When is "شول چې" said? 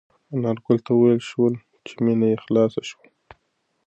1.29-1.93